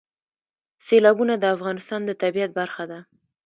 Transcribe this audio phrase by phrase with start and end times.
[0.87, 2.99] سیلابونه د افغانستان د طبیعت برخه ده.